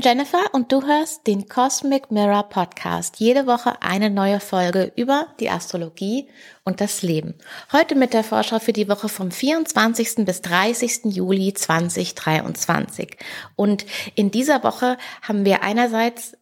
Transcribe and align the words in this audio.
bin 0.00 0.08
Jennifer 0.08 0.54
und 0.54 0.72
du 0.72 0.86
hörst 0.86 1.26
den 1.26 1.46
Cosmic 1.48 2.10
Mirror 2.10 2.44
Podcast. 2.44 3.20
Jede 3.20 3.46
Woche 3.46 3.82
eine 3.82 4.08
neue 4.08 4.40
Folge 4.40 4.92
über 4.96 5.26
die 5.40 5.50
Astrologie 5.50 6.26
und 6.64 6.80
das 6.80 7.02
Leben. 7.02 7.34
Heute 7.70 7.96
mit 7.96 8.14
der 8.14 8.24
Vorschau 8.24 8.60
für 8.60 8.72
die 8.72 8.88
Woche 8.88 9.10
vom 9.10 9.30
24. 9.30 10.24
bis 10.24 10.40
30. 10.40 11.04
Juli 11.04 11.52
2023. 11.52 13.18
Und 13.56 13.84
in 14.14 14.30
dieser 14.30 14.64
Woche 14.64 14.96
haben 15.20 15.44
wir 15.44 15.62
einerseits 15.62 16.34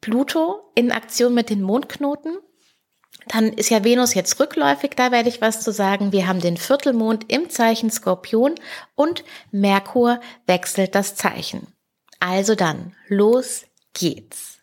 Pluto 0.00 0.62
in 0.74 0.90
Aktion 0.90 1.34
mit 1.34 1.50
den 1.50 1.60
Mondknoten. 1.60 2.38
Dann 3.28 3.52
ist 3.52 3.68
ja 3.68 3.84
Venus 3.84 4.14
jetzt 4.14 4.40
rückläufig, 4.40 4.92
da 4.96 5.12
werde 5.12 5.28
ich 5.28 5.42
was 5.42 5.60
zu 5.60 5.72
sagen. 5.72 6.12
Wir 6.12 6.26
haben 6.26 6.40
den 6.40 6.56
Viertelmond 6.56 7.30
im 7.30 7.50
Zeichen 7.50 7.90
Skorpion 7.90 8.54
und 8.94 9.24
Merkur 9.50 10.20
wechselt 10.46 10.94
das 10.94 11.16
Zeichen. 11.16 11.73
Also 12.26 12.54
dann, 12.54 12.94
los 13.08 13.66
geht's. 13.92 14.60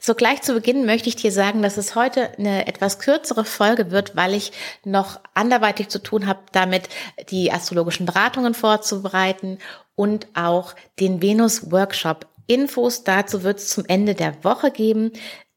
So 0.00 0.14
gleich 0.14 0.42
zu 0.42 0.52
Beginn 0.52 0.84
möchte 0.84 1.08
ich 1.08 1.16
dir 1.16 1.32
sagen, 1.32 1.62
dass 1.62 1.78
es 1.78 1.94
heute 1.94 2.36
eine 2.36 2.66
etwas 2.66 2.98
kürzere 2.98 3.46
Folge 3.46 3.90
wird, 3.90 4.16
weil 4.16 4.34
ich 4.34 4.52
noch 4.84 5.18
anderweitig 5.32 5.88
zu 5.88 6.02
tun 6.02 6.26
habe, 6.26 6.40
damit 6.52 6.90
die 7.30 7.50
astrologischen 7.50 8.04
Beratungen 8.04 8.52
vorzubereiten 8.52 9.60
und 9.94 10.26
auch 10.34 10.74
den 11.00 11.22
Venus-Workshop. 11.22 12.26
Infos 12.48 13.02
dazu 13.02 13.44
wird 13.44 13.60
es 13.60 13.70
zum 13.70 13.86
Ende 13.86 14.14
der 14.14 14.44
Woche 14.44 14.70
geben. 14.70 15.12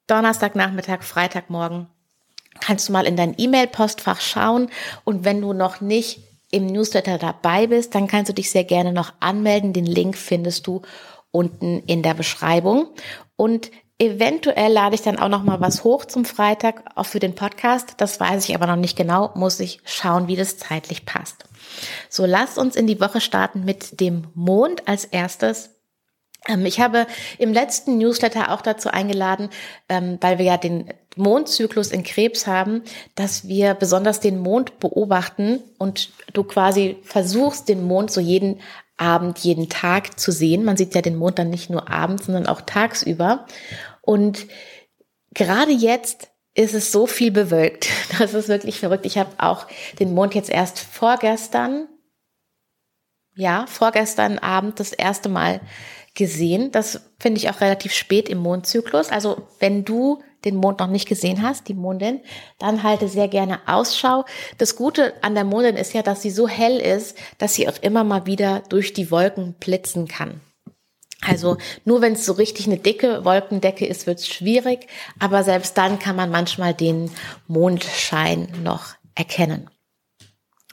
Donnerstagnachmittag, 0.08 1.04
Freitagmorgen 1.04 1.88
kannst 2.62 2.88
du 2.88 2.94
mal 2.94 3.06
in 3.06 3.18
dein 3.18 3.36
E-Mail-Postfach 3.38 4.22
schauen 4.22 4.70
und 5.04 5.26
wenn 5.26 5.42
du 5.42 5.52
noch 5.52 5.82
nicht 5.82 6.22
im 6.52 6.68
Newsletter 6.68 7.18
dabei 7.18 7.68
bist, 7.68 7.94
dann 7.96 8.08
kannst 8.08 8.30
du 8.30 8.34
dich 8.34 8.50
sehr 8.50 8.64
gerne 8.64 8.94
noch 8.94 9.14
anmelden. 9.20 9.74
Den 9.74 9.86
Link 9.86 10.18
findest 10.18 10.68
du 10.68 10.82
unten 11.38 11.84
in 11.86 12.02
der 12.02 12.14
Beschreibung. 12.14 12.88
Und 13.36 13.72
eventuell 14.00 14.72
lade 14.72 14.96
ich 14.96 15.02
dann 15.02 15.20
auch 15.20 15.30
noch 15.30 15.44
mal 15.44 15.62
was 15.62 15.84
hoch 15.84 16.06
zum 16.06 16.26
Freitag, 16.26 16.84
auch 16.96 17.06
für 17.06 17.20
den 17.20 17.36
Podcast. 17.36 17.96
Das 17.98 18.20
weiß 18.20 18.50
ich 18.50 18.56
aber 18.56 18.68
noch 18.68 18.76
nicht 18.76 18.98
genau, 18.98 19.32
muss 19.36 19.60
ich 19.60 19.80
schauen, 19.86 20.28
wie 20.28 20.36
das 20.36 20.58
zeitlich 20.58 21.06
passt. 21.06 21.46
So, 22.10 22.26
lasst 22.26 22.58
uns 22.58 22.76
in 22.76 22.88
die 22.88 23.00
Woche 23.00 23.22
starten 23.22 23.66
mit 23.66 24.00
dem 24.00 24.28
Mond 24.34 24.88
als 24.88 25.06
erstes. 25.06 25.72
Ähm, 26.48 26.66
ich 26.66 26.80
habe 26.80 27.08
im 27.38 27.54
letzten 27.54 27.98
Newsletter 27.98 28.52
auch 28.52 28.62
dazu 28.62 28.90
eingeladen, 28.90 29.50
ähm, 29.90 30.18
weil 30.22 30.38
wir 30.38 30.46
ja 30.46 30.58
den 30.58 30.94
Mondzyklus 31.16 31.92
in 31.92 32.04
Krebs 32.04 32.46
haben, 32.48 32.84
dass 33.16 33.48
wir 33.48 33.74
besonders 33.74 34.20
den 34.20 34.40
Mond 34.40 34.80
beobachten 34.80 35.64
und 35.78 36.12
du 36.34 36.44
quasi 36.44 36.98
versuchst, 37.04 37.70
den 37.70 37.84
Mond 37.84 38.12
so 38.12 38.22
jeden 38.22 38.60
Abend, 38.98 39.40
jeden 39.40 39.70
Tag 39.70 40.20
zu 40.20 40.32
sehen. 40.32 40.66
Man 40.66 40.78
sieht 40.78 40.96
ja 40.96 41.02
den 41.02 41.16
Mond 41.16 41.40
dann 41.40 41.50
nicht 41.50 41.70
nur 41.70 41.90
abends, 41.90 42.26
sondern 42.26 42.48
auch 42.48 42.62
tagsüber. 42.62 43.46
Und 44.02 44.48
gerade 45.34 45.72
jetzt 45.72 46.30
ist 46.56 46.74
es 46.74 46.92
so 46.92 47.08
viel 47.08 47.32
bewölkt. 47.32 47.88
Das 48.20 48.34
ist 48.34 48.48
wirklich 48.48 48.80
verrückt. 48.80 49.06
Ich 49.06 49.18
habe 49.18 49.30
auch 49.38 49.68
den 50.00 50.14
Mond 50.14 50.34
jetzt 50.34 50.50
erst 50.50 50.80
vorgestern, 50.80 51.88
ja, 53.36 53.68
vorgestern 53.68 54.40
Abend 54.40 54.80
das 54.80 54.92
erste 54.92 55.30
Mal 55.30 55.62
gesehen. 56.16 56.72
Das 56.72 57.12
finde 57.20 57.38
ich 57.38 57.50
auch 57.50 57.62
relativ 57.62 57.94
spät 57.94 58.28
im 58.28 58.40
Mondzyklus. 58.40 59.10
Also 59.10 59.48
wenn 59.60 59.86
du 59.86 60.24
den 60.48 60.60
Mond 60.60 60.80
noch 60.80 60.88
nicht 60.88 61.08
gesehen 61.08 61.42
hast, 61.42 61.68
die 61.68 61.74
Mondin, 61.74 62.22
dann 62.60 62.84
halte 62.84 63.08
sehr 63.08 63.28
gerne 63.28 63.60
Ausschau. 63.68 64.26
Das 64.58 64.76
Gute 64.76 65.14
an 65.22 65.36
der 65.36 65.44
Mondin 65.44 65.76
ist 65.76 65.94
ja, 65.94 66.02
dass 66.02 66.22
sie 66.22 66.32
so 66.32 66.48
hell 66.48 66.78
ist, 66.78 67.18
dass 67.38 67.54
sie 67.54 67.68
auch 67.68 67.78
immer 67.82 68.04
mal 68.04 68.26
wieder 68.26 68.64
durch 68.70 68.94
die 68.94 69.12
Wolken 69.12 69.56
blitzen 69.60 70.08
kann. 70.08 70.42
Also 71.22 71.58
nur 71.84 72.02
wenn 72.02 72.14
es 72.14 72.26
so 72.26 72.34
richtig 72.34 72.68
eine 72.68 72.78
dicke 72.78 73.26
Wolkendecke 73.26 73.86
ist, 73.86 74.08
wird 74.08 74.20
es 74.20 74.28
schwierig, 74.28 74.88
aber 75.20 75.44
selbst 75.44 75.78
dann 75.78 76.00
kann 76.00 76.16
man 76.16 76.30
manchmal 76.30 76.74
den 76.74 77.12
Mondschein 77.48 78.48
noch 78.64 78.96
erkennen. 79.16 79.70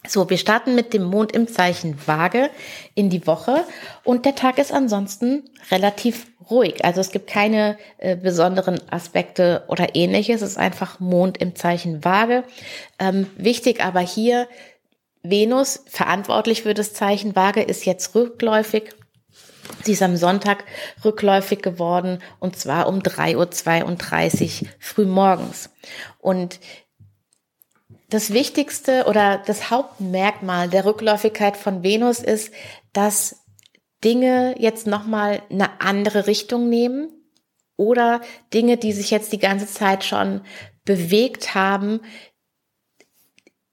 So, 0.07 0.29
wir 0.29 0.37
starten 0.37 0.75
mit 0.75 0.93
dem 0.93 1.05
Mond 1.05 1.33
im 1.33 1.49
Zeichen 1.49 1.97
Waage 2.07 2.51
in 2.95 3.09
die 3.09 3.27
Woche 3.27 3.65
und 4.05 4.27
der 4.27 4.35
Tag 4.35 4.59
ist 4.59 4.71
ansonsten 4.71 5.49
relativ 5.71 6.27
ruhig. 6.51 6.85
Also 6.85 7.01
es 7.01 7.11
gibt 7.11 7.27
keine 7.27 7.79
äh, 7.97 8.15
besonderen 8.15 8.81
Aspekte 8.91 9.65
oder 9.69 9.95
ähnliches. 9.95 10.43
Es 10.43 10.51
ist 10.51 10.59
einfach 10.59 11.01
Mond 11.01 11.39
im 11.39 11.55
Zeichen 11.57 12.05
Waage. 12.05 12.45
Ähm, 12.99 13.29
wichtig 13.39 13.83
aber 13.83 14.01
hier, 14.01 14.47
Venus, 15.23 15.83
verantwortlich 15.87 16.65
für 16.65 16.75
das 16.75 16.93
Zeichen 16.93 17.35
Waage, 17.35 17.63
ist 17.63 17.87
jetzt 17.87 18.15
rückläufig. 18.15 18.91
Sie 19.83 19.93
ist 19.93 20.03
am 20.03 20.19
Sonntag 20.19 20.65
rückläufig 21.03 21.63
geworden 21.63 22.19
und 22.41 22.57
zwar 22.57 22.89
um 22.89 22.99
3.32 22.99 24.63
Uhr 24.63 24.69
früh 24.79 25.07
morgens. 25.07 25.71
Und 26.19 26.61
das 28.15 28.33
Wichtigste 28.33 29.07
oder 29.09 29.43
das 29.45 29.71
Hauptmerkmal 29.71 30.69
der 30.69 30.85
Rückläufigkeit 30.85 31.57
von 31.57 31.83
Venus 31.83 32.21
ist, 32.21 32.55
dass 32.93 33.45
Dinge 34.05 34.55
jetzt 34.57 34.87
nochmal 34.87 35.43
eine 35.51 35.81
andere 35.81 36.29
Richtung 36.29 36.69
nehmen 36.69 37.09
oder 37.77 38.21
Dinge, 38.53 38.77
die 38.77 38.93
sich 38.93 39.11
jetzt 39.11 39.33
die 39.33 39.41
ganze 39.41 39.67
Zeit 39.67 40.05
schon 40.05 40.43
bewegt 40.85 41.57
haben, 41.57 42.03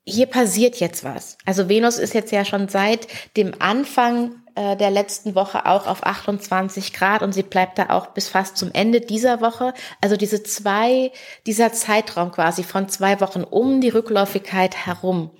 hier 0.03 0.25
passiert 0.25 0.79
jetzt 0.79 1.03
was. 1.03 1.38
Also 1.46 1.69
Venus 1.69 2.00
ist 2.00 2.16
jetzt 2.16 2.31
ja 2.31 2.44
schon 2.44 2.68
seit 2.68 3.08
dem 3.38 3.53
Anfang 3.59 4.41
äh, 4.56 4.75
der 4.75 4.91
letzten 4.91 5.35
Woche 5.35 5.66
auch 5.66 5.88
auf 5.88 6.06
28 6.06 6.94
Grad 6.94 7.22
und 7.23 7.34
sie 7.34 7.44
bleibt 7.44 7.78
da 7.78 7.89
auch 7.89 8.07
bis 8.07 8.28
fast 8.28 8.57
zum 8.57 8.72
Ende 8.73 9.01
dieser 9.01 9.41
Woche. 9.41 9.73
Also 10.01 10.17
diese 10.17 10.44
zwei, 10.44 11.12
dieser 11.45 11.72
Zeitraum 11.72 12.31
quasi 12.31 12.63
von 12.63 12.90
zwei 12.90 13.22
Wochen 13.22 13.44
um 13.44 13.81
die 13.81 13.90
Rückläufigkeit 13.90 14.85
herum. 14.85 15.31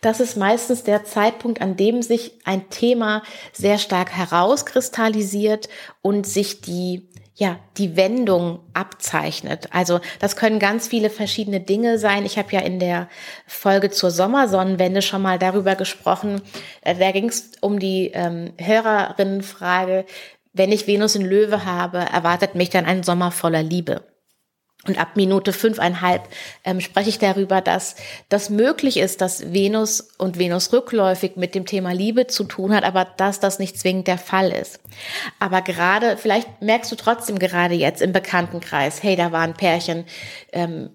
Das 0.00 0.20
ist 0.20 0.36
meistens 0.36 0.84
der 0.84 1.04
Zeitpunkt, 1.04 1.60
an 1.60 1.76
dem 1.76 2.02
sich 2.02 2.32
ein 2.44 2.70
Thema 2.70 3.22
sehr 3.52 3.78
stark 3.78 4.10
herauskristallisiert 4.12 5.68
und 6.02 6.26
sich 6.26 6.60
die 6.60 7.08
ja, 7.38 7.60
die 7.76 7.96
Wendung 7.96 8.58
abzeichnet. 8.74 9.68
Also 9.70 10.00
das 10.18 10.34
können 10.34 10.58
ganz 10.58 10.88
viele 10.88 11.08
verschiedene 11.08 11.60
Dinge 11.60 12.00
sein. 12.00 12.26
Ich 12.26 12.36
habe 12.36 12.52
ja 12.52 12.58
in 12.58 12.80
der 12.80 13.08
Folge 13.46 13.90
zur 13.90 14.10
Sommersonnenwende 14.10 15.02
schon 15.02 15.22
mal 15.22 15.38
darüber 15.38 15.76
gesprochen. 15.76 16.42
Äh, 16.80 16.96
da 16.96 17.12
ging 17.12 17.28
es 17.28 17.52
um 17.60 17.78
die 17.78 18.10
ähm, 18.12 18.52
Hörerinnenfrage, 18.58 20.04
wenn 20.52 20.72
ich 20.72 20.88
Venus 20.88 21.14
in 21.14 21.24
Löwe 21.24 21.64
habe, 21.64 21.98
erwartet 21.98 22.56
mich 22.56 22.70
dann 22.70 22.86
ein 22.86 23.04
Sommer 23.04 23.30
voller 23.30 23.62
Liebe. 23.62 24.02
Und 24.88 24.98
ab 24.98 25.16
Minute 25.16 25.52
fünfeinhalb 25.52 26.28
ähm, 26.64 26.80
spreche 26.80 27.10
ich 27.10 27.18
darüber, 27.18 27.60
dass 27.60 27.94
das 28.30 28.48
möglich 28.48 28.96
ist, 28.96 29.20
dass 29.20 29.52
Venus 29.52 30.00
und 30.16 30.38
Venus 30.38 30.72
rückläufig 30.72 31.36
mit 31.36 31.54
dem 31.54 31.66
Thema 31.66 31.92
Liebe 31.92 32.26
zu 32.26 32.44
tun 32.44 32.74
hat, 32.74 32.84
aber 32.84 33.04
dass 33.04 33.38
das 33.38 33.58
nicht 33.58 33.78
zwingend 33.78 34.08
der 34.08 34.18
Fall 34.18 34.50
ist. 34.50 34.80
Aber 35.38 35.60
gerade, 35.60 36.16
vielleicht 36.16 36.62
merkst 36.62 36.90
du 36.90 36.96
trotzdem 36.96 37.38
gerade 37.38 37.74
jetzt 37.74 38.00
im 38.00 38.12
Bekanntenkreis, 38.12 39.02
hey, 39.02 39.14
da 39.14 39.30
war 39.30 39.42
ein 39.42 39.54
Pärchen, 39.54 40.06
ähm, 40.52 40.90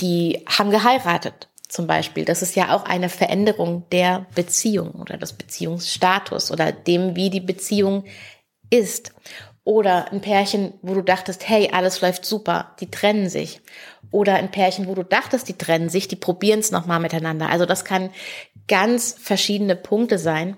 die 0.00 0.44
haben 0.46 0.70
geheiratet 0.70 1.48
zum 1.68 1.86
Beispiel. 1.86 2.24
Das 2.24 2.42
ist 2.42 2.56
ja 2.56 2.74
auch 2.74 2.84
eine 2.84 3.08
Veränderung 3.08 3.84
der 3.92 4.26
Beziehung 4.34 4.92
oder 4.92 5.16
des 5.16 5.32
Beziehungsstatus 5.32 6.50
oder 6.50 6.72
dem, 6.72 7.14
wie 7.14 7.30
die 7.30 7.40
Beziehung 7.40 8.04
ist. 8.70 9.12
Oder 9.68 10.10
ein 10.12 10.22
Pärchen, 10.22 10.72
wo 10.80 10.94
du 10.94 11.02
dachtest, 11.02 11.46
hey, 11.46 11.68
alles 11.70 12.00
läuft 12.00 12.24
super, 12.24 12.74
die 12.80 12.90
trennen 12.90 13.28
sich. 13.28 13.60
Oder 14.10 14.36
ein 14.36 14.50
Pärchen, 14.50 14.86
wo 14.86 14.94
du 14.94 15.02
dachtest, 15.02 15.46
die 15.46 15.58
trennen 15.58 15.90
sich, 15.90 16.08
die 16.08 16.16
probieren 16.16 16.60
es 16.60 16.70
nochmal 16.70 17.00
miteinander. 17.00 17.50
Also 17.50 17.66
das 17.66 17.84
kann 17.84 18.08
ganz 18.66 19.14
verschiedene 19.20 19.76
Punkte 19.76 20.18
sein. 20.18 20.56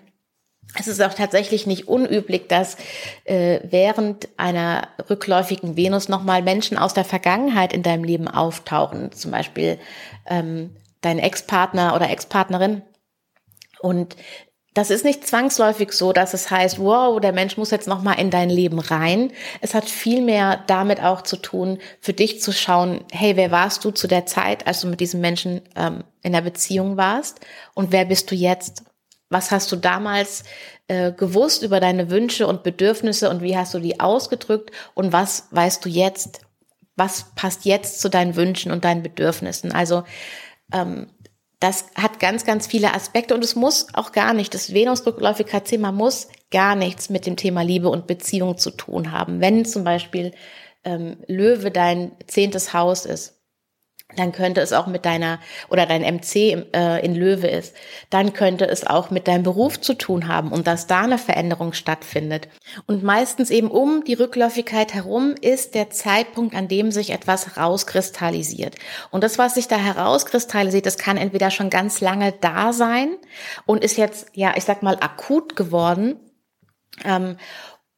Es 0.79 0.87
ist 0.87 1.03
auch 1.03 1.13
tatsächlich 1.13 1.67
nicht 1.67 1.89
unüblich, 1.89 2.47
dass 2.47 2.77
äh, 3.25 3.59
während 3.65 4.29
einer 4.37 4.87
rückläufigen 5.11 5.77
Venus 5.77 6.09
nochmal 6.09 6.43
Menschen 6.43 6.79
aus 6.79 6.95
der 6.95 7.05
Vergangenheit 7.05 7.73
in 7.73 7.83
deinem 7.83 8.05
Leben 8.05 8.29
auftauchen. 8.29 9.11
Zum 9.11 9.33
Beispiel 9.33 9.81
ähm, 10.27 10.77
dein 11.01 11.19
Ex-Partner 11.19 11.97
oder 11.97 12.11
Ex-Partnerin. 12.11 12.83
Und 13.81 14.15
das 14.81 14.89
ist 14.89 15.05
nicht 15.05 15.27
zwangsläufig 15.27 15.93
so, 15.93 16.15
dass 16.15 16.33
es 16.33 16.51
heißt, 16.51 16.79
wow, 16.79 17.21
der 17.21 17.33
Mensch 17.33 17.59
muss 17.59 17.71
jetzt 17.71 17.87
noch 17.87 18.01
mal 18.01 18.15
in 18.15 18.31
dein 18.31 18.49
Leben 18.49 18.79
rein. 18.79 19.31
Es 19.61 19.75
hat 19.75 19.85
viel 19.85 20.23
mehr 20.23 20.65
damit 20.69 21.03
auch 21.03 21.21
zu 21.21 21.37
tun, 21.37 21.79
für 22.01 22.15
dich 22.15 22.41
zu 22.41 22.51
schauen, 22.51 23.05
hey, 23.13 23.37
wer 23.37 23.51
warst 23.51 23.85
du 23.85 23.91
zu 23.91 24.09
der 24.09 24.25
Zeit, 24.25 24.67
als 24.67 24.81
du 24.81 24.87
mit 24.87 25.01
diesem 25.01 25.21
Menschen 25.21 25.61
ähm, 25.77 26.03
in 26.23 26.33
der 26.33 26.41
Beziehung 26.41 26.97
warst 26.97 27.41
und 27.75 27.93
wer 27.93 28.07
bist 28.07 28.31
du 28.31 28.35
jetzt? 28.35 28.85
Was 29.29 29.51
hast 29.51 29.71
du 29.71 29.77
damals 29.77 30.45
äh, 30.89 31.13
gewusst 31.13 31.63
über 31.63 31.79
deine 31.79 32.09
Wünsche 32.09 32.47
und 32.47 32.63
Bedürfnisse 32.63 33.29
und 33.29 33.43
wie 33.43 33.59
hast 33.59 33.75
du 33.75 33.81
die 33.81 34.01
ausgedrückt 34.01 34.71
und 34.95 35.13
was 35.13 35.47
weißt 35.51 35.85
du 35.85 35.91
jetzt? 35.91 36.41
Was 36.97 37.27
passt 37.35 37.67
jetzt 37.67 38.01
zu 38.01 38.09
deinen 38.09 38.35
Wünschen 38.35 38.73
und 38.73 38.87
deinen 38.87 39.03
Bedürfnissen? 39.03 39.73
Also 39.73 40.05
ähm, 40.73 41.09
das 41.61 41.85
hat 41.95 42.21
ganz, 42.21 42.45
ganz 42.45 42.67
viele 42.67 42.95
Aspekte 42.95 43.35
und 43.35 43.45
es 43.45 43.55
muss 43.55 43.89
auch 43.93 44.13
gar 44.13 44.33
nicht, 44.33 44.55
das 44.55 44.73
Venus-Rückläufigkeitsthema 44.73 45.93
muss 45.93 46.29
gar 46.51 46.75
nichts 46.75 47.11
mit 47.11 47.27
dem 47.27 47.37
Thema 47.37 47.63
Liebe 47.63 47.91
und 47.91 48.07
Beziehung 48.07 48.57
zu 48.57 48.71
tun 48.71 49.13
haben. 49.13 49.41
Wenn 49.41 49.67
zum 49.67 49.85
Beispiel 49.85 50.33
ähm, 50.85 51.19
Löwe 51.27 51.71
dein 51.71 52.13
zehntes 52.27 52.73
Haus 52.73 53.05
ist, 53.05 53.40
dann 54.17 54.33
könnte 54.33 54.61
es 54.61 54.73
auch 54.73 54.87
mit 54.87 55.05
deiner 55.05 55.39
oder 55.69 55.87
dein 55.87 56.03
MC 56.03 56.67
äh, 56.75 57.05
in 57.05 57.15
Löwe 57.15 57.47
ist, 57.47 57.75
dann 58.11 58.33
könnte 58.33 58.67
es 58.67 58.87
auch 58.87 59.11
mit 59.11 59.29
deinem 59.29 59.43
Beruf 59.43 59.81
zu 59.81 59.95
tun 59.95 60.29
haben 60.29 60.53
und 60.53 60.67
dass 60.67 60.87
da 60.87 61.03
eine 61.03 61.19
Veränderung 61.19 61.73
stattfindet. 61.73 62.49
Und 62.87 63.03
meistens 63.03 63.51
eben 63.51 63.71
um 63.71 64.05
die 64.05 64.15
Rückläufigkeit 64.15 64.95
herum 64.95 65.35
ist 65.41 65.75
der 65.75 65.91
Zeitpunkt, 65.91 66.55
an 66.55 66.69
dem 66.69 66.91
sich 66.91 67.11
etwas 67.11 67.57
rauskristallisiert. 67.57 68.77
Und 69.11 69.25
das, 69.25 69.39
was 69.39 69.55
sich 69.55 69.69
da 69.69 69.77
herauskristallisiert, 69.77 70.87
das 70.87 70.99
kann 70.99 71.17
entweder 71.17 71.51
schon 71.51 71.71
ganz 71.71 72.01
lange 72.01 72.33
da 72.33 72.73
sein 72.73 73.17
und 73.67 73.85
ist 73.85 73.97
jetzt, 73.97 74.29
ja, 74.35 74.55
ich 74.57 74.65
sag 74.65 74.83
mal, 74.83 74.97
akut 75.01 75.57
geworden. 75.57 76.17
Ähm, 77.05 77.37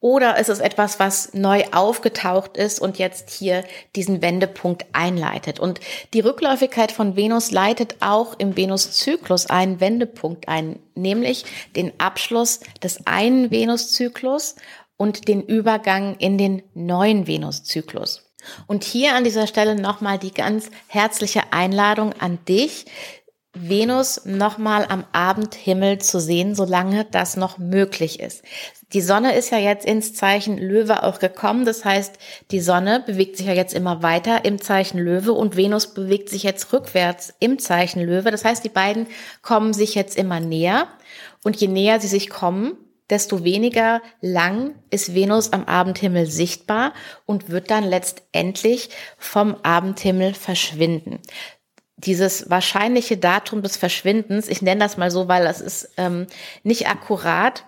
oder 0.03 0.37
ist 0.37 0.49
es 0.49 0.59
etwas, 0.59 0.99
was 0.99 1.33
neu 1.33 1.63
aufgetaucht 1.71 2.57
ist 2.57 2.81
und 2.81 2.99
jetzt 2.99 3.29
hier 3.29 3.63
diesen 3.95 4.21
Wendepunkt 4.21 4.85
einleitet? 4.91 5.61
Und 5.61 5.79
die 6.13 6.19
Rückläufigkeit 6.19 6.91
von 6.91 7.15
Venus 7.15 7.51
leitet 7.51 7.95
auch 8.01 8.37
im 8.37 8.57
Venuszyklus 8.57 9.45
einen 9.45 9.79
Wendepunkt 9.79 10.49
ein, 10.49 10.79
nämlich 10.93 11.45
den 11.77 11.97
Abschluss 12.01 12.59
des 12.83 13.07
einen 13.07 13.49
Venuszyklus 13.49 14.57
und 14.97 15.29
den 15.29 15.41
Übergang 15.41 16.17
in 16.17 16.37
den 16.37 16.63
neuen 16.73 17.25
Venuszyklus. 17.25 18.29
Und 18.67 18.83
hier 18.83 19.15
an 19.15 19.23
dieser 19.23 19.47
Stelle 19.47 19.75
nochmal 19.75 20.19
die 20.19 20.33
ganz 20.33 20.69
herzliche 20.87 21.53
Einladung 21.53 22.11
an 22.19 22.39
dich, 22.43 22.87
Venus 23.55 24.25
nochmal 24.25 24.87
am 24.89 25.05
Abendhimmel 25.11 25.99
zu 25.99 26.19
sehen, 26.19 26.55
solange 26.55 27.05
das 27.05 27.37
noch 27.37 27.59
möglich 27.59 28.19
ist. 28.19 28.41
Die 28.93 29.01
Sonne 29.01 29.35
ist 29.35 29.51
ja 29.51 29.59
jetzt 29.59 29.85
ins 29.85 30.15
Zeichen 30.15 30.57
Löwe 30.57 31.03
auch 31.03 31.19
gekommen. 31.19 31.63
Das 31.63 31.85
heißt, 31.85 32.15
die 32.49 32.59
Sonne 32.59 33.03
bewegt 33.05 33.37
sich 33.37 33.45
ja 33.45 33.53
jetzt 33.53 33.75
immer 33.75 34.01
weiter 34.01 34.43
im 34.43 34.59
Zeichen 34.59 34.97
Löwe 34.97 35.33
und 35.33 35.55
Venus 35.55 35.93
bewegt 35.93 36.29
sich 36.29 36.41
jetzt 36.41 36.73
rückwärts 36.73 37.33
im 37.39 37.59
Zeichen 37.59 38.01
Löwe. 38.01 38.31
Das 38.31 38.43
heißt, 38.43 38.63
die 38.63 38.69
beiden 38.69 39.05
kommen 39.43 39.73
sich 39.73 39.93
jetzt 39.93 40.17
immer 40.17 40.39
näher. 40.39 40.87
Und 41.43 41.55
je 41.57 41.67
näher 41.67 41.99
sie 41.99 42.07
sich 42.07 42.31
kommen, 42.31 42.75
desto 43.09 43.43
weniger 43.43 44.01
lang 44.21 44.73
ist 44.89 45.13
Venus 45.13 45.53
am 45.53 45.65
Abendhimmel 45.65 46.25
sichtbar 46.25 46.93
und 47.27 47.49
wird 47.49 47.69
dann 47.69 47.83
letztendlich 47.83 48.89
vom 49.19 49.55
Abendhimmel 49.61 50.33
verschwinden 50.33 51.19
dieses 52.05 52.49
wahrscheinliche 52.49 53.17
Datum 53.17 53.61
des 53.61 53.77
Verschwindens, 53.77 54.47
ich 54.47 54.61
nenne 54.61 54.81
das 54.81 54.97
mal 54.97 55.11
so, 55.11 55.27
weil 55.27 55.43
das 55.43 55.61
ist 55.61 55.91
ähm, 55.97 56.27
nicht 56.63 56.87
akkurat. 56.87 57.65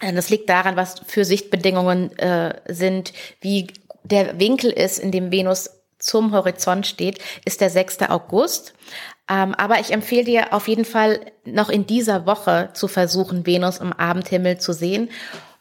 Äh, 0.00 0.12
das 0.12 0.30
liegt 0.30 0.48
daran, 0.48 0.76
was 0.76 1.00
für 1.06 1.24
Sichtbedingungen 1.24 2.16
äh, 2.18 2.60
sind, 2.66 3.12
wie 3.40 3.68
der 4.04 4.38
Winkel 4.38 4.70
ist, 4.70 4.98
in 4.98 5.10
dem 5.10 5.32
Venus 5.32 5.70
zum 5.98 6.32
Horizont 6.32 6.86
steht, 6.86 7.18
ist 7.44 7.60
der 7.60 7.70
6. 7.70 8.02
August. 8.02 8.74
Ähm, 9.28 9.54
aber 9.54 9.80
ich 9.80 9.92
empfehle 9.92 10.24
dir 10.24 10.52
auf 10.52 10.68
jeden 10.68 10.84
Fall 10.84 11.20
noch 11.44 11.68
in 11.68 11.86
dieser 11.86 12.26
Woche 12.26 12.70
zu 12.74 12.86
versuchen, 12.86 13.46
Venus 13.46 13.78
im 13.78 13.92
Abendhimmel 13.92 14.58
zu 14.58 14.72
sehen 14.72 15.10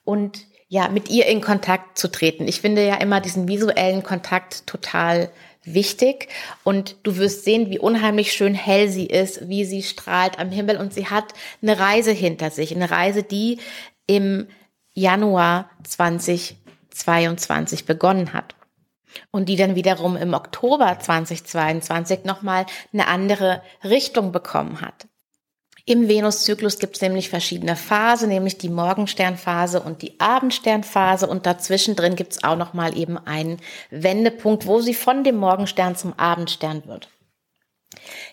und 0.03 0.39
ja, 0.67 0.89
mit 0.89 1.09
ihr 1.09 1.27
in 1.27 1.41
Kontakt 1.41 1.97
zu 1.97 2.09
treten. 2.09 2.47
Ich 2.47 2.61
finde 2.61 2.85
ja 2.85 2.95
immer 2.95 3.21
diesen 3.21 3.47
visuellen 3.47 4.03
Kontakt 4.03 4.67
total 4.67 5.29
wichtig. 5.65 6.29
Und 6.63 6.95
du 7.03 7.17
wirst 7.17 7.43
sehen, 7.43 7.69
wie 7.69 7.79
unheimlich 7.79 8.31
schön 8.33 8.53
hell 8.53 8.87
sie 8.89 9.07
ist, 9.07 9.49
wie 9.49 9.65
sie 9.65 9.83
strahlt 9.83 10.39
am 10.39 10.51
Himmel. 10.51 10.77
Und 10.77 10.93
sie 10.93 11.07
hat 11.07 11.33
eine 11.61 11.77
Reise 11.79 12.11
hinter 12.11 12.51
sich, 12.51 12.73
eine 12.75 12.91
Reise, 12.91 13.23
die 13.23 13.59
im 14.07 14.47
Januar 14.93 15.69
2022 15.83 17.85
begonnen 17.85 18.33
hat. 18.33 18.55
Und 19.31 19.47
die 19.47 19.55
dann 19.55 19.75
wiederum 19.75 20.17
im 20.17 20.33
Oktober 20.33 20.99
2022 20.99 22.25
nochmal 22.25 22.65
eine 22.91 23.07
andere 23.07 23.61
Richtung 23.83 24.33
bekommen 24.33 24.81
hat. 24.81 25.07
Im 25.87 26.07
Venuszyklus 26.07 26.79
gibt 26.79 26.95
es 26.95 27.01
nämlich 27.03 27.29
verschiedene 27.29 27.75
Phasen, 27.75 28.29
nämlich 28.29 28.57
die 28.57 28.69
Morgensternphase 28.69 29.79
und 29.79 30.01
die 30.01 30.19
Abendsternphase 30.19 31.27
und 31.27 31.45
dazwischen 31.45 31.95
drin 31.95 32.15
gibt 32.15 32.33
es 32.33 32.43
auch 32.43 32.55
noch 32.55 32.73
mal 32.73 32.97
eben 32.97 33.19
einen 33.19 33.59
Wendepunkt, 33.91 34.65
wo 34.65 34.81
sie 34.81 34.95
von 34.95 35.23
dem 35.23 35.37
Morgenstern 35.37 35.95
zum 35.95 36.13
Abendstern 36.13 36.87
wird. 36.87 37.09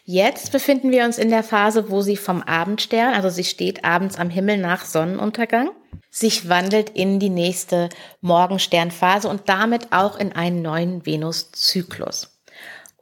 Jetzt 0.05 0.51
befinden 0.51 0.91
wir 0.91 1.05
uns 1.05 1.19
in 1.19 1.29
der 1.29 1.43
Phase, 1.43 1.91
wo 1.91 2.01
sie 2.01 2.17
vom 2.17 2.43
Abendstern, 2.43 3.13
also 3.13 3.29
sie 3.29 3.45
steht 3.45 3.85
abends 3.85 4.17
am 4.17 4.31
Himmel 4.31 4.57
nach 4.57 4.87
Sonnenuntergang, 4.87 5.71
sich 6.11 6.49
wandelt 6.49 6.89
in 6.91 7.21
die 7.21 7.29
nächste 7.29 7.91
Morgensternphase 8.23 9.29
und 9.29 9.49
damit 9.51 9.93
auch 9.93 10.19
in 10.19 10.33
einen 10.33 10.63
neuen 10.63 11.05
Venuszyklus. 11.05 12.33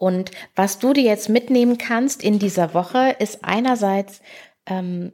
Und 0.00 0.30
was 0.56 0.78
du 0.78 0.94
dir 0.94 1.02
jetzt 1.02 1.28
mitnehmen 1.28 1.76
kannst 1.76 2.22
in 2.22 2.38
dieser 2.38 2.72
Woche, 2.72 3.16
ist 3.18 3.44
einerseits, 3.44 4.22
ähm, 4.64 5.12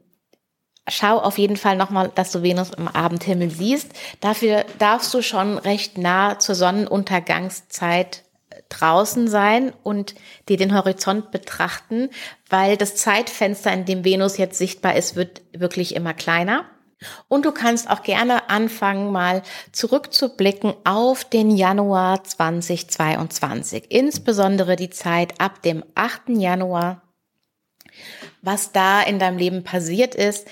schau 0.87 1.17
auf 1.17 1.37
jeden 1.37 1.57
Fall 1.57 1.75
nochmal, 1.75 2.09
dass 2.15 2.31
du 2.31 2.41
Venus 2.41 2.71
im 2.71 2.87
Abendhimmel 2.87 3.49
siehst. 3.49 3.91
Dafür 4.21 4.63
darfst 4.79 5.13
du 5.13 5.21
schon 5.21 5.57
recht 5.57 5.97
nah 5.97 6.39
zur 6.39 6.55
Sonnenuntergangszeit 6.55 8.23
draußen 8.69 9.27
sein 9.27 9.73
und 9.83 10.15
dir 10.47 10.55
den 10.55 10.73
Horizont 10.73 11.31
betrachten, 11.31 12.09
weil 12.49 12.77
das 12.77 12.95
Zeitfenster, 12.95 13.73
in 13.73 13.83
dem 13.83 14.05
Venus 14.05 14.37
jetzt 14.37 14.57
sichtbar 14.57 14.95
ist, 14.95 15.17
wird 15.17 15.41
wirklich 15.51 15.95
immer 15.95 16.13
kleiner. 16.13 16.63
Und 17.27 17.45
du 17.45 17.51
kannst 17.51 17.89
auch 17.89 18.01
gerne 18.01 18.49
anfangen, 18.49 19.11
mal 19.11 19.43
zurückzublicken 19.71 20.73
auf 20.83 21.23
den 21.25 21.51
Januar 21.51 22.23
2022, 22.23 23.85
insbesondere 23.89 24.75
die 24.75 24.89
Zeit 24.89 25.39
ab 25.39 25.61
dem 25.61 25.83
8. 25.95 26.29
Januar, 26.29 27.03
was 28.41 28.71
da 28.71 29.01
in 29.01 29.19
deinem 29.19 29.37
Leben 29.37 29.63
passiert 29.63 30.15
ist 30.15 30.47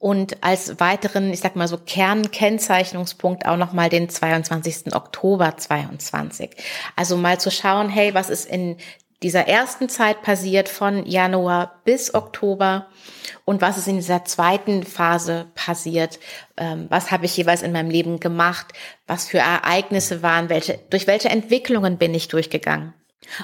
und 0.00 0.42
als 0.42 0.80
weiteren, 0.80 1.30
ich 1.30 1.40
sag 1.40 1.56
mal 1.56 1.68
so 1.68 1.76
Kernkennzeichnungspunkt 1.76 3.44
auch 3.44 3.58
nochmal 3.58 3.90
den 3.90 4.08
22. 4.08 4.94
Oktober 4.94 5.58
22. 5.58 6.56
Also 6.96 7.18
mal 7.18 7.38
zu 7.38 7.50
schauen, 7.50 7.90
hey, 7.90 8.14
was 8.14 8.30
ist 8.30 8.46
in 8.46 8.78
dieser 9.22 9.46
ersten 9.48 9.88
Zeit 9.88 10.22
passiert 10.22 10.68
von 10.68 11.04
Januar 11.04 11.80
bis 11.84 12.14
Oktober 12.14 12.86
und 13.44 13.60
was 13.60 13.76
ist 13.76 13.88
in 13.88 13.96
dieser 13.96 14.24
zweiten 14.24 14.82
Phase 14.82 15.50
passiert, 15.54 16.18
ähm, 16.56 16.86
was 16.88 17.10
habe 17.10 17.26
ich 17.26 17.36
jeweils 17.36 17.62
in 17.62 17.72
meinem 17.72 17.90
Leben 17.90 18.20
gemacht, 18.20 18.72
was 19.06 19.26
für 19.26 19.38
Ereignisse 19.38 20.22
waren, 20.22 20.48
welche, 20.48 20.78
durch 20.90 21.06
welche 21.06 21.28
Entwicklungen 21.28 21.98
bin 21.98 22.14
ich 22.14 22.28
durchgegangen. 22.28 22.94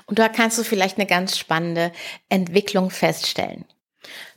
Und 0.06 0.18
da 0.18 0.28
kannst 0.28 0.58
du 0.58 0.62
vielleicht 0.62 0.96
eine 0.96 1.06
ganz 1.06 1.36
spannende 1.38 1.92
Entwicklung 2.28 2.90
feststellen. 2.90 3.66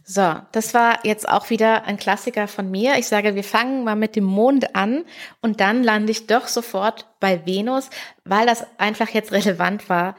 So, 0.03 0.35
das 0.51 0.73
war 0.73 1.05
jetzt 1.05 1.29
auch 1.29 1.51
wieder 1.51 1.85
ein 1.85 1.97
Klassiker 1.97 2.47
von 2.47 2.69
mir. 2.71 2.97
Ich 2.97 3.07
sage, 3.07 3.35
wir 3.35 3.43
fangen 3.43 3.83
mal 3.83 3.95
mit 3.95 4.15
dem 4.15 4.23
Mond 4.23 4.75
an 4.75 5.05
und 5.41 5.61
dann 5.61 5.83
lande 5.83 6.11
ich 6.11 6.25
doch 6.25 6.47
sofort 6.47 7.05
bei 7.19 7.45
Venus, 7.45 7.89
weil 8.25 8.47
das 8.47 8.65
einfach 8.79 9.09
jetzt 9.09 9.31
relevant 9.31 9.87
war 9.87 10.15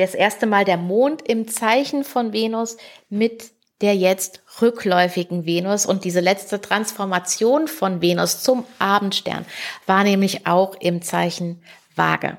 das 0.00 0.14
erste 0.14 0.46
Mal 0.46 0.64
der 0.64 0.76
Mond 0.76 1.22
im 1.22 1.48
Zeichen 1.48 2.04
von 2.04 2.32
Venus 2.32 2.76
mit 3.08 3.50
der 3.82 3.96
jetzt 3.96 4.42
rückläufigen 4.62 5.44
Venus 5.44 5.86
und 5.86 6.04
diese 6.04 6.20
letzte 6.20 6.60
Transformation 6.60 7.66
von 7.66 8.00
Venus 8.00 8.42
zum 8.42 8.64
Abendstern 8.78 9.44
war 9.86 10.04
nämlich 10.04 10.46
auch 10.46 10.76
im 10.80 11.02
Zeichen 11.02 11.62
Waage. 11.96 12.38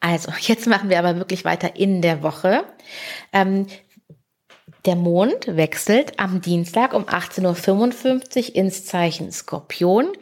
Also, 0.00 0.30
jetzt 0.40 0.66
machen 0.66 0.90
wir 0.90 0.98
aber 0.98 1.16
wirklich 1.16 1.44
weiter 1.44 1.76
in 1.76 2.02
der 2.02 2.22
Woche. 2.22 2.64
Ähm, 3.32 3.66
der 4.84 4.96
Mond 4.96 5.56
wechselt 5.56 6.20
am 6.20 6.42
Dienstag 6.42 6.92
um 6.92 7.04
18.55 7.04 8.50
Uhr 8.50 8.56
ins 8.56 8.84
Zeichen 8.84 9.32
Skorpion. 9.32 10.12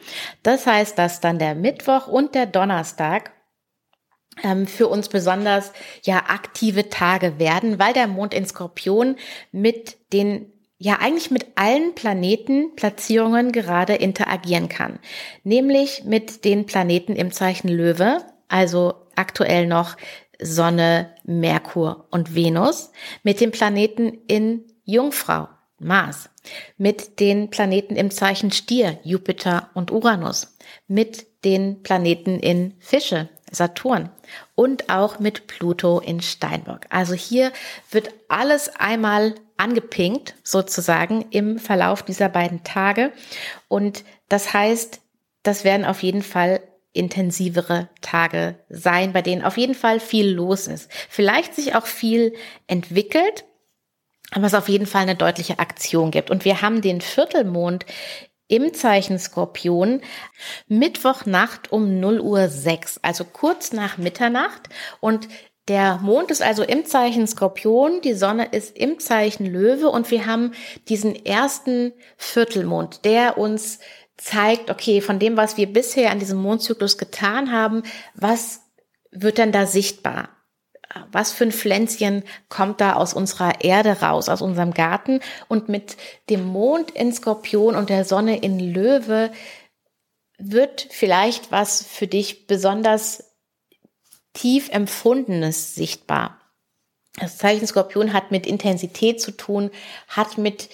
Das 0.45 0.67
heißt, 0.67 0.97
dass 0.97 1.21
dann 1.21 1.41
der 1.41 1.57
Mittwoch 1.57 2.07
und 2.07 2.37
der 2.37 2.47
Donnerstag 2.47 3.33
für 4.67 4.89
uns 4.89 5.09
besonders 5.09 5.73
ja 6.05 6.25
aktive 6.29 6.89
Tage 6.89 7.39
werden, 7.39 7.79
weil 7.79 7.93
der 7.93 8.07
Mond 8.07 8.35
in 8.35 8.47
Skorpion 8.47 9.17
mit 9.53 9.97
den 10.12 10.53
ja 10.79 10.99
eigentlich 11.01 11.31
mit 11.31 11.47
allen 11.55 11.95
Planetenplatzierungen 11.95 13.53
gerade 13.53 13.95
interagieren 13.95 14.69
kann, 14.69 14.99
nämlich 15.45 16.05
mit 16.05 16.45
den 16.45 16.67
Planeten 16.67 17.15
im 17.15 17.31
Zeichen 17.31 17.69
Löwe, 17.69 18.19
also 18.49 18.95
aktuell 19.15 19.67
noch 19.67 19.97
Sonne, 20.41 21.15
Merkur 21.25 22.09
und 22.11 22.35
Venus, 22.35 22.91
mit 23.23 23.41
den 23.41 23.53
Planeten 23.53 24.19
in 24.27 24.65
Jungfrau, 24.85 25.47
Mars, 25.79 26.31
mit 26.77 27.21
den 27.21 27.51
Planeten 27.51 27.95
im 27.95 28.11
Zeichen 28.11 28.51
Stier, 28.51 28.99
Jupiter 29.05 29.71
und 29.75 29.93
Uranus, 29.93 30.57
mit 30.89 31.27
den 31.45 31.83
Planeten 31.85 32.41
in 32.41 32.75
Fische, 32.81 33.29
Saturn 33.53 34.11
und 34.55 34.91
auch 34.91 35.21
mit 35.21 35.47
Pluto 35.47 36.01
in 36.01 36.21
Steinbock. 36.21 36.81
Also 36.89 37.15
hier 37.15 37.53
wird 37.91 38.11
alles 38.29 38.69
einmal 38.77 39.35
angepinkt 39.57 40.35
sozusagen 40.43 41.27
im 41.31 41.59
Verlauf 41.59 42.03
dieser 42.03 42.29
beiden 42.29 42.65
Tage 42.65 43.13
und 43.69 44.05
Das 44.33 44.55
heißt, 44.55 45.03
das 45.43 45.63
werden 45.63 45.85
auf 45.85 46.03
jeden 46.03 46.23
Fall 46.23 46.63
intensivere 46.95 47.91
Tage 48.01 48.55
sein, 48.71 49.13
bei 49.13 49.21
denen 49.21 49.45
auf 49.45 49.59
jeden 49.59 49.75
Fall 49.75 50.01
viel 50.01 50.27
los 50.31 50.69
ist. 50.69 50.91
Vielleicht 51.11 51.55
sich 51.55 51.75
auch 51.75 51.85
viel 51.85 52.33
entwickelt, 52.67 53.45
aber 54.31 54.47
es 54.47 54.55
auf 54.55 54.71
jeden 54.71 54.87
Fall 54.87 55.03
eine 55.03 55.17
deutliche 55.17 55.59
Aktion 55.59 56.11
gibt. 56.11 56.31
Und 56.31 56.47
wir 56.47 56.63
haben 56.63 56.81
den 56.81 57.03
Viertelmond 57.03 57.85
im 58.53 58.75
Zeichen 58.75 59.19
Skorpion 59.19 60.03
Mittwochnacht 60.69 61.73
um 61.73 62.01
0 62.01 62.21
Uhr 62.21 62.49
6, 62.49 62.99
also 63.01 63.25
kurz 63.25 63.73
nach 63.73 63.97
Mitternacht. 63.97 64.69
Und 65.01 65.27
der 65.69 65.97
Mond 66.03 66.31
ist 66.31 66.43
also 66.43 66.63
im 66.63 66.85
Zeichen 66.85 67.27
Skorpion, 67.27 68.03
die 68.03 68.13
Sonne 68.13 68.49
ist 68.53 68.77
im 68.77 68.99
Zeichen 68.99 69.47
Löwe 69.47 69.89
und 69.89 70.11
wir 70.11 70.27
haben 70.27 70.53
diesen 70.91 71.15
ersten 71.25 71.95
Viertelmond, 72.19 73.07
der 73.07 73.39
uns 73.39 73.79
zeigt, 74.19 74.69
okay, 74.69 75.01
von 75.01 75.19
dem, 75.19 75.39
was 75.39 75.57
wir 75.57 75.73
bisher 75.73 76.11
an 76.11 76.19
diesem 76.19 76.39
Mondzyklus 76.39 76.99
getan 76.99 77.53
haben, 77.53 77.85
was 78.15 78.61
wird 79.11 79.39
denn 79.39 79.53
da 79.53 79.65
sichtbar? 79.65 80.29
Was 81.11 81.33
für 81.33 81.45
ein 81.45 81.53
Pflänzchen 81.53 82.23
kommt 82.49 82.81
da 82.81 82.95
aus 82.95 83.15
unserer 83.15 83.63
Erde 83.63 84.01
raus, 84.01 84.29
aus 84.29 84.43
unserem 84.43 84.73
Garten? 84.73 85.21
Und 85.49 85.69
mit 85.69 85.97
dem 86.31 86.45
Mond 86.45 86.91
in 86.91 87.13
Skorpion 87.13 87.77
und 87.77 87.91
der 87.91 88.05
Sonne 88.05 88.39
in 88.39 88.59
Löwe 88.59 89.31
wird 90.39 90.87
vielleicht 90.91 91.53
was 91.53 91.85
für 91.85 92.07
dich 92.07 92.47
besonders 92.47 93.33
tief 94.33 94.69
empfundenes 94.71 95.75
sichtbar. 95.75 96.41
Das 97.17 97.37
Zeichen 97.37 97.67
Skorpion 97.67 98.13
hat 98.13 98.31
mit 98.31 98.47
Intensität 98.47 99.21
zu 99.21 99.33
tun, 99.33 99.71
hat 100.09 100.39
mit 100.39 100.71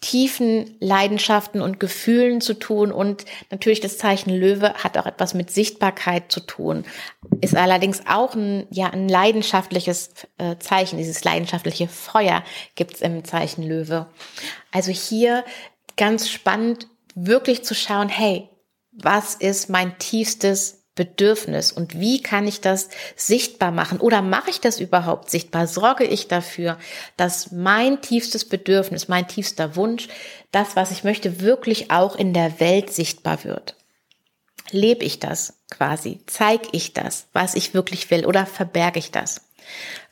tiefen 0.00 0.76
Leidenschaften 0.80 1.60
und 1.60 1.78
Gefühlen 1.78 2.40
zu 2.40 2.54
tun 2.54 2.90
und 2.90 3.26
natürlich 3.50 3.80
das 3.80 3.98
Zeichen 3.98 4.30
Löwe 4.30 4.72
hat 4.74 4.96
auch 4.96 5.04
etwas 5.04 5.34
mit 5.34 5.50
Sichtbarkeit 5.50 6.32
zu 6.32 6.40
tun. 6.40 6.84
Ist 7.42 7.54
allerdings 7.54 8.02
auch 8.06 8.34
ein, 8.34 8.66
ja, 8.70 8.88
ein 8.88 9.08
leidenschaftliches 9.08 10.10
äh, 10.38 10.56
Zeichen. 10.58 10.96
Dieses 10.96 11.22
leidenschaftliche 11.22 11.86
Feuer 11.86 12.42
gibt's 12.76 13.02
im 13.02 13.24
Zeichen 13.24 13.62
Löwe. 13.62 14.06
Also 14.72 14.90
hier 14.90 15.44
ganz 15.96 16.30
spannend, 16.30 16.88
wirklich 17.14 17.62
zu 17.64 17.74
schauen, 17.74 18.08
hey, 18.08 18.48
was 18.92 19.34
ist 19.34 19.68
mein 19.68 19.98
tiefstes 19.98 20.79
Bedürfnis 21.00 21.72
und 21.72 21.98
wie 21.98 22.22
kann 22.22 22.46
ich 22.46 22.60
das 22.60 22.90
sichtbar 23.16 23.70
machen 23.70 24.00
oder 24.00 24.20
mache 24.20 24.50
ich 24.50 24.60
das 24.60 24.80
überhaupt 24.80 25.30
sichtbar? 25.30 25.66
Sorge 25.66 26.04
ich 26.04 26.28
dafür, 26.28 26.76
dass 27.16 27.52
mein 27.52 28.02
tiefstes 28.02 28.46
Bedürfnis, 28.46 29.08
mein 29.08 29.26
tiefster 29.26 29.76
Wunsch, 29.76 30.08
das, 30.52 30.76
was 30.76 30.90
ich 30.90 31.02
möchte, 31.02 31.40
wirklich 31.40 31.90
auch 31.90 32.16
in 32.16 32.34
der 32.34 32.60
Welt 32.60 32.92
sichtbar 32.92 33.44
wird? 33.44 33.76
Lebe 34.72 35.06
ich 35.06 35.20
das 35.20 35.54
quasi? 35.70 36.20
Zeige 36.26 36.68
ich 36.72 36.92
das, 36.92 37.28
was 37.32 37.54
ich 37.54 37.72
wirklich 37.72 38.10
will 38.10 38.26
oder 38.26 38.44
verberge 38.44 38.98
ich 38.98 39.10
das? 39.10 39.40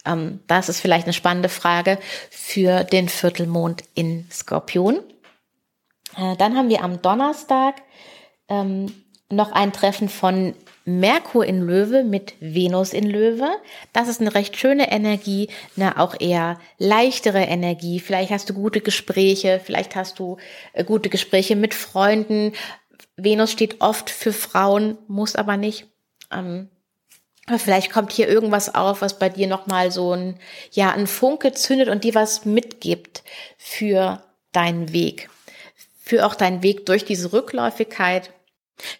Ähm, 0.07 0.41
das 0.47 0.71
ist 0.71 0.81
vielleicht 0.81 1.05
eine 1.05 1.13
spannende 1.13 1.51
Frage 1.51 1.99
für 2.31 2.83
den 2.83 3.11
Viertelmond 3.11 3.85
in 3.93 4.27
Skorpion. 4.33 5.01
Äh, 6.17 6.35
dann 6.39 6.57
haben 6.57 6.71
wir 6.71 6.83
am 6.83 7.03
Donnerstag 7.03 7.83
ähm, 8.49 8.91
noch 9.31 9.53
ein 9.53 9.73
Treffen 9.73 10.09
von 10.09 10.55
Merkur 10.85 11.45
in 11.45 11.61
Löwe 11.61 12.03
mit 12.03 12.35
Venus 12.41 12.95
in 12.95 13.09
Löwe. 13.09 13.49
Das 13.93 14.09
ist 14.09 14.23
eine 14.23 14.35
recht 14.35 14.57
schöne 14.57 14.91
Energie, 14.91 15.51
eine 15.77 15.99
auch 15.99 16.19
eher 16.19 16.59
leichtere 16.79 17.43
Energie. 17.43 18.01
Vielleicht 18.01 18.31
hast 18.31 18.49
du 18.49 18.55
gute 18.55 18.81
Gespräche, 18.81 19.61
vielleicht 19.63 19.97
hast 19.97 20.19
du 20.19 20.39
äh, 20.73 20.85
gute 20.85 21.11
Gespräche 21.11 21.57
mit 21.57 21.75
Freunden. 21.75 22.53
Venus 23.17 23.53
steht 23.53 23.83
oft 23.83 24.09
für 24.09 24.33
Frauen, 24.33 24.97
muss 25.09 25.37
aber 25.37 25.59
nicht. 25.59 25.87
Ähm, 26.33 26.71
vielleicht 27.59 27.93
kommt 27.93 28.13
hier 28.13 28.29
irgendwas 28.29 28.75
auf, 28.75 29.03
was 29.03 29.19
bei 29.19 29.29
dir 29.29 29.47
nochmal 29.47 29.91
so 29.93 30.15
ein, 30.15 30.39
ja, 30.73 30.91
ein 30.93 31.07
Funke 31.07 31.53
zündet 31.53 31.89
und 31.89 32.05
dir 32.05 32.15
was 32.15 32.47
mitgibt 32.47 33.25
für 33.59 34.23
deinen 34.53 34.93
Weg. 34.95 35.29
Für 36.01 36.25
auch 36.25 36.35
deinen 36.35 36.63
Weg 36.63 36.87
durch 36.87 37.05
diese 37.05 37.35
Rückläufigkeit 37.35 38.31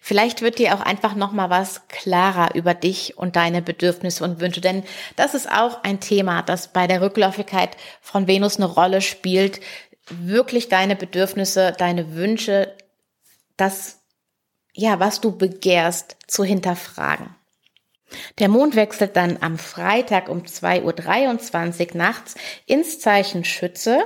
Vielleicht 0.01 0.41
wird 0.41 0.59
dir 0.59 0.75
auch 0.75 0.81
einfach 0.81 1.15
noch 1.15 1.31
mal 1.31 1.49
was 1.49 1.87
klarer 1.87 2.55
über 2.55 2.73
dich 2.73 3.17
und 3.17 3.35
deine 3.35 3.61
Bedürfnisse 3.61 4.23
und 4.23 4.39
Wünsche, 4.39 4.61
denn 4.61 4.83
das 5.15 5.33
ist 5.33 5.49
auch 5.49 5.83
ein 5.83 5.99
Thema, 5.99 6.41
das 6.41 6.73
bei 6.73 6.87
der 6.87 7.01
Rückläufigkeit 7.01 7.77
von 8.01 8.27
Venus 8.27 8.57
eine 8.57 8.65
Rolle 8.65 9.01
spielt. 9.01 9.61
Wirklich 10.09 10.69
deine 10.69 10.95
Bedürfnisse, 10.95 11.73
deine 11.77 12.15
Wünsche, 12.15 12.75
das 13.57 13.99
ja, 14.73 14.99
was 14.99 15.21
du 15.21 15.37
begehrst, 15.37 16.15
zu 16.27 16.43
hinterfragen. 16.43 17.35
Der 18.39 18.49
Mond 18.49 18.75
wechselt 18.75 19.15
dann 19.15 19.37
am 19.41 19.57
Freitag 19.57 20.29
um 20.29 20.43
2.23 20.43 21.91
Uhr 21.91 21.97
nachts 21.97 22.35
ins 22.65 22.99
Zeichen 22.99 23.43
Schütze 23.43 24.03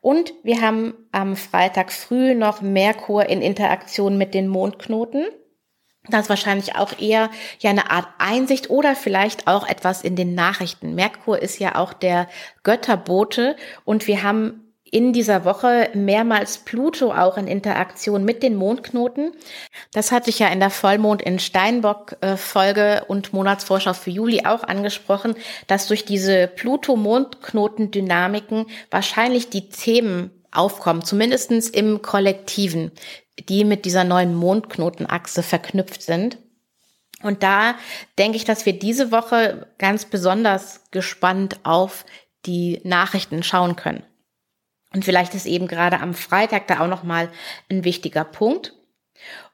und 0.00 0.32
wir 0.42 0.60
haben 0.60 0.94
am 1.12 1.36
Freitag 1.36 1.92
früh 1.92 2.34
noch 2.34 2.62
Merkur 2.62 3.26
in 3.26 3.42
Interaktion 3.42 4.18
mit 4.18 4.34
den 4.34 4.48
Mondknoten. 4.48 5.26
Das 6.08 6.22
ist 6.22 6.28
wahrscheinlich 6.28 6.76
auch 6.76 6.98
eher 6.98 7.30
ja 7.60 7.70
eine 7.70 7.90
Art 7.90 8.08
Einsicht 8.18 8.68
oder 8.68 8.94
vielleicht 8.94 9.46
auch 9.46 9.66
etwas 9.66 10.02
in 10.02 10.16
den 10.16 10.34
Nachrichten. 10.34 10.94
Merkur 10.94 11.40
ist 11.40 11.58
ja 11.58 11.76
auch 11.76 11.94
der 11.94 12.28
Götterbote 12.62 13.56
und 13.84 14.06
wir 14.06 14.22
haben 14.22 14.63
in 14.94 15.12
dieser 15.12 15.44
Woche 15.44 15.90
mehrmals 15.94 16.58
Pluto 16.58 17.12
auch 17.12 17.36
in 17.36 17.48
Interaktion 17.48 18.24
mit 18.24 18.44
den 18.44 18.54
Mondknoten. 18.54 19.32
Das 19.92 20.12
hatte 20.12 20.30
ich 20.30 20.38
ja 20.38 20.46
in 20.46 20.60
der 20.60 20.70
Vollmond 20.70 21.20
in 21.20 21.40
Steinbock 21.40 22.16
äh, 22.20 22.36
Folge 22.36 23.04
und 23.08 23.32
Monatsvorschau 23.32 23.92
für 23.92 24.10
Juli 24.10 24.46
auch 24.46 24.62
angesprochen, 24.62 25.34
dass 25.66 25.88
durch 25.88 26.04
diese 26.04 26.46
Pluto-Mondknoten-Dynamiken 26.46 28.66
wahrscheinlich 28.92 29.50
die 29.50 29.68
Themen 29.68 30.30
aufkommen, 30.52 31.04
zumindestens 31.04 31.68
im 31.68 32.00
Kollektiven, 32.00 32.92
die 33.48 33.64
mit 33.64 33.86
dieser 33.86 34.04
neuen 34.04 34.36
Mondknotenachse 34.36 35.42
verknüpft 35.42 36.02
sind. 36.02 36.38
Und 37.20 37.42
da 37.42 37.74
denke 38.16 38.36
ich, 38.36 38.44
dass 38.44 38.64
wir 38.64 38.78
diese 38.78 39.10
Woche 39.10 39.66
ganz 39.78 40.04
besonders 40.04 40.82
gespannt 40.92 41.58
auf 41.64 42.04
die 42.46 42.80
Nachrichten 42.84 43.42
schauen 43.42 43.74
können. 43.74 44.04
Und 44.94 45.04
vielleicht 45.04 45.34
ist 45.34 45.46
eben 45.46 45.66
gerade 45.66 46.00
am 46.00 46.14
Freitag 46.14 46.68
da 46.68 46.80
auch 46.80 46.88
nochmal 46.88 47.28
ein 47.70 47.84
wichtiger 47.84 48.24
Punkt. 48.24 48.74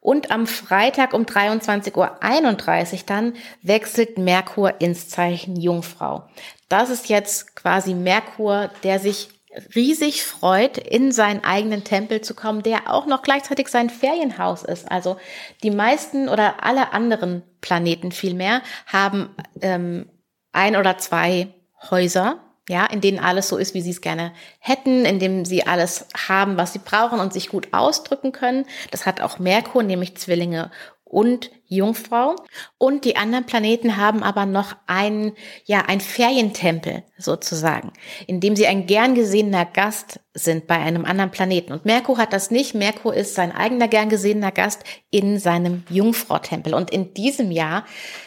Und 0.00 0.30
am 0.30 0.46
Freitag 0.46 1.14
um 1.14 1.22
23.31 1.22 2.92
Uhr 2.92 3.00
dann 3.06 3.34
wechselt 3.62 4.18
Merkur 4.18 4.80
ins 4.80 5.08
Zeichen 5.08 5.56
Jungfrau. 5.56 6.28
Das 6.68 6.90
ist 6.90 7.08
jetzt 7.08 7.54
quasi 7.56 7.94
Merkur, 7.94 8.70
der 8.82 8.98
sich 8.98 9.28
riesig 9.74 10.24
freut, 10.24 10.78
in 10.78 11.12
seinen 11.12 11.42
eigenen 11.42 11.84
Tempel 11.84 12.20
zu 12.20 12.34
kommen, 12.34 12.62
der 12.62 12.90
auch 12.92 13.06
noch 13.06 13.22
gleichzeitig 13.22 13.68
sein 13.68 13.90
Ferienhaus 13.90 14.62
ist. 14.62 14.90
Also 14.90 15.16
die 15.62 15.70
meisten 15.70 16.28
oder 16.28 16.62
alle 16.64 16.92
anderen 16.92 17.42
Planeten 17.60 18.12
vielmehr 18.12 18.62
haben 18.86 19.34
ähm, 19.60 20.08
ein 20.52 20.76
oder 20.76 20.98
zwei 20.98 21.48
Häuser 21.90 22.38
ja, 22.70 22.86
in 22.86 23.00
denen 23.00 23.18
alles 23.18 23.48
so 23.48 23.56
ist, 23.56 23.74
wie 23.74 23.80
sie 23.80 23.90
es 23.90 24.00
gerne 24.00 24.32
hätten, 24.60 25.04
in 25.04 25.18
dem 25.18 25.44
sie 25.44 25.66
alles 25.66 26.06
haben, 26.28 26.56
was 26.56 26.72
sie 26.72 26.78
brauchen 26.78 27.18
und 27.18 27.32
sich 27.32 27.48
gut 27.48 27.68
ausdrücken 27.72 28.30
können. 28.30 28.64
Das 28.92 29.06
hat 29.06 29.20
auch 29.20 29.40
Merkur, 29.40 29.82
nämlich 29.82 30.16
Zwillinge 30.16 30.70
und 31.02 31.50
Jungfrau. 31.66 32.36
Und 32.78 33.04
die 33.04 33.16
anderen 33.16 33.44
Planeten 33.44 33.96
haben 33.96 34.22
aber 34.22 34.46
noch 34.46 34.76
einen, 34.86 35.32
ja, 35.64 35.80
ein 35.88 36.00
Ferientempel 36.00 37.02
sozusagen, 37.18 37.92
in 38.28 38.38
dem 38.38 38.54
sie 38.54 38.68
ein 38.68 38.86
gern 38.86 39.16
gesehener 39.16 39.64
Gast 39.64 40.20
sind 40.32 40.68
bei 40.68 40.76
einem 40.76 41.04
anderen 41.04 41.32
Planeten. 41.32 41.72
Und 41.72 41.84
Merkur 41.84 42.18
hat 42.18 42.32
das 42.32 42.52
nicht. 42.52 42.76
Merkur 42.76 43.14
ist 43.14 43.34
sein 43.34 43.50
eigener 43.50 43.88
gern 43.88 44.08
gesehener 44.08 44.52
Gast 44.52 44.84
in 45.10 45.40
seinem 45.40 45.82
Jungfrau-Tempel. 45.90 46.72
Und 46.72 46.92
in 46.92 47.14
diesem 47.14 47.50
Jahr 47.50 47.84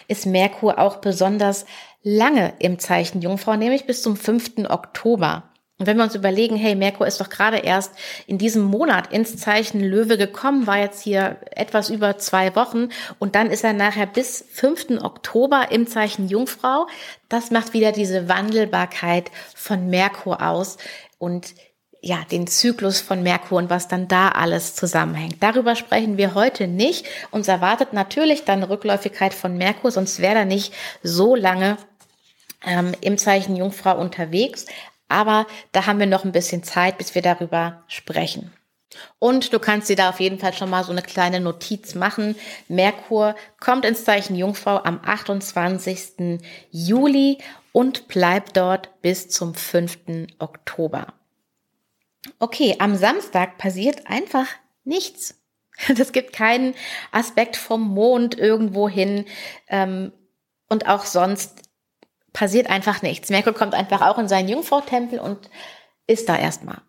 ist 0.09 0.25
Merkur 0.25 0.79
auch 0.79 0.97
besonders 0.97 1.65
lange 2.03 2.53
im 2.59 2.79
Zeichen 2.79 3.21
Jungfrau, 3.21 3.55
nämlich 3.55 3.85
bis 3.85 4.03
zum 4.03 4.15
5. 4.15 4.69
Oktober. 4.69 5.49
Und 5.79 5.87
wenn 5.87 5.97
wir 5.97 6.03
uns 6.03 6.15
überlegen, 6.15 6.55
hey, 6.55 6.75
Merkur 6.75 7.07
ist 7.07 7.19
doch 7.19 7.29
gerade 7.29 7.57
erst 7.57 7.93
in 8.27 8.37
diesem 8.37 8.63
Monat 8.63 9.11
ins 9.11 9.37
Zeichen 9.37 9.81
Löwe 9.81 10.17
gekommen, 10.17 10.67
war 10.67 10.77
jetzt 10.77 11.01
hier 11.01 11.37
etwas 11.51 11.89
über 11.89 12.17
zwei 12.19 12.55
Wochen 12.55 12.89
und 13.17 13.35
dann 13.35 13.49
ist 13.49 13.63
er 13.63 13.73
nachher 13.73 14.05
bis 14.05 14.45
5. 14.51 15.01
Oktober 15.01 15.71
im 15.71 15.87
Zeichen 15.87 16.27
Jungfrau. 16.27 16.85
Das 17.27 17.49
macht 17.49 17.73
wieder 17.73 17.91
diese 17.91 18.29
Wandelbarkeit 18.29 19.31
von 19.55 19.89
Merkur 19.89 20.47
aus 20.47 20.77
und 21.17 21.55
ja, 22.05 22.17
den 22.29 22.47
Zyklus 22.47 22.99
von 22.99 23.23
Merkur 23.23 23.57
und 23.57 23.69
was 23.69 23.87
dann 23.87 24.09
da 24.09 24.27
alles 24.27 24.75
zusammenhängt. 24.75 25.37
Darüber 25.39 25.75
sprechen 25.75 26.17
wir 26.17 26.35
heute 26.35 26.67
nicht. 26.67 27.05
Uns 27.31 27.47
erwartet 27.47 27.93
natürlich 27.93 28.43
dann 28.43 28.61
Rückläufigkeit 28.61 29.33
von 29.33 29.57
Merkur, 29.57 29.89
sonst 29.89 30.21
wäre 30.21 30.39
er 30.39 30.45
nicht 30.45 30.73
so 31.01 31.33
lange 31.33 31.77
ähm, 32.65 32.93
im 33.01 33.17
Zeichen 33.17 33.55
Jungfrau 33.55 33.97
unterwegs. 33.97 34.65
Aber 35.07 35.45
da 35.71 35.85
haben 35.85 35.99
wir 35.99 36.07
noch 36.07 36.25
ein 36.25 36.31
bisschen 36.31 36.63
Zeit, 36.63 36.97
bis 36.97 37.15
wir 37.15 37.21
darüber 37.21 37.83
sprechen. 37.87 38.51
Und 39.19 39.53
du 39.53 39.59
kannst 39.59 39.89
dir 39.89 39.95
da 39.95 40.09
auf 40.09 40.19
jeden 40.19 40.39
Fall 40.39 40.53
schon 40.53 40.69
mal 40.69 40.83
so 40.83 40.91
eine 40.91 41.01
kleine 41.01 41.39
Notiz 41.39 41.95
machen. 41.95 42.35
Merkur 42.67 43.35
kommt 43.59 43.85
ins 43.85 44.03
Zeichen 44.03 44.35
Jungfrau 44.35 44.81
am 44.83 44.99
28. 45.03 46.39
Juli 46.71 47.39
und 47.71 48.07
bleibt 48.07 48.55
dort 48.57 49.01
bis 49.01 49.29
zum 49.29 49.55
5. 49.55 50.27
Oktober. 50.39 51.07
Okay, 52.39 52.75
am 52.79 52.95
Samstag 52.95 53.57
passiert 53.57 54.07
einfach 54.07 54.47
nichts. 54.83 55.39
Es 55.87 56.11
gibt 56.11 56.33
keinen 56.33 56.75
Aspekt 57.11 57.57
vom 57.57 57.81
Mond 57.81 58.37
irgendwo 58.37 58.87
hin 58.87 59.25
ähm, 59.67 60.11
und 60.69 60.87
auch 60.87 61.05
sonst 61.05 61.63
passiert 62.33 62.69
einfach 62.69 63.01
nichts. 63.01 63.29
Merkur 63.29 63.53
kommt 63.53 63.73
einfach 63.75 64.01
auch 64.01 64.17
in 64.17 64.27
seinen 64.27 64.49
Jungfrau-Tempel 64.49 65.19
und 65.19 65.49
ist 66.07 66.27
da 66.27 66.37
erstmal. 66.37 66.81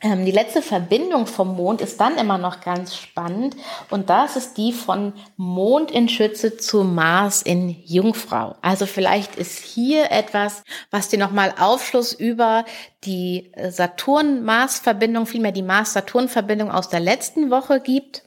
Ähm, 0.00 0.24
die 0.24 0.30
letzte 0.30 0.62
Verbindung 0.62 1.26
vom 1.26 1.56
Mond 1.56 1.80
ist 1.80 2.00
dann 2.00 2.16
immer 2.18 2.38
noch 2.38 2.60
ganz 2.60 2.94
spannend 2.94 3.56
und 3.90 4.08
das 4.08 4.36
ist 4.36 4.56
die 4.56 4.72
von 4.72 5.12
Mond 5.36 5.90
in 5.90 6.08
Schütze 6.08 6.56
zu 6.56 6.84
Mars 6.84 7.42
in 7.42 7.70
Jungfrau. 7.84 8.54
Also 8.62 8.86
vielleicht 8.86 9.34
ist 9.34 9.58
hier 9.58 10.12
etwas, 10.12 10.62
was 10.92 11.08
dir 11.08 11.18
nochmal 11.18 11.52
Aufschluss 11.58 12.12
über 12.12 12.64
die 13.02 13.50
Saturn-Mars-Verbindung, 13.60 15.26
vielmehr 15.26 15.50
die 15.52 15.62
Mars-Saturn-Verbindung 15.62 16.70
aus 16.70 16.88
der 16.88 17.00
letzten 17.00 17.50
Woche 17.50 17.80
gibt. 17.80 18.22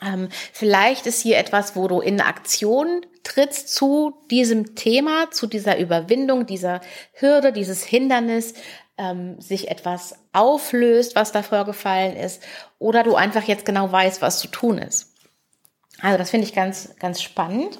Ähm, 0.00 0.30
vielleicht 0.54 1.06
ist 1.06 1.20
hier 1.20 1.36
etwas, 1.36 1.76
wo 1.76 1.86
du 1.86 2.00
in 2.00 2.22
Aktion 2.22 3.04
trittst 3.22 3.72
zu 3.72 4.14
diesem 4.30 4.74
Thema, 4.74 5.30
zu 5.30 5.46
dieser 5.46 5.78
Überwindung, 5.78 6.46
dieser 6.46 6.80
Hürde, 7.12 7.52
dieses 7.52 7.84
Hindernis, 7.84 8.54
ähm, 8.98 9.40
sich 9.40 9.68
etwas 9.70 10.16
auflöst, 10.32 11.16
was 11.16 11.32
da 11.32 11.42
vorgefallen 11.42 12.16
ist, 12.16 12.42
oder 12.78 13.02
du 13.02 13.14
einfach 13.14 13.44
jetzt 13.44 13.64
genau 13.64 13.90
weißt, 13.90 14.22
was 14.22 14.38
zu 14.38 14.48
tun 14.48 14.78
ist. 14.78 15.14
Also 16.00 16.18
das 16.18 16.30
finde 16.30 16.46
ich 16.46 16.54
ganz, 16.54 16.96
ganz 16.98 17.22
spannend. 17.22 17.78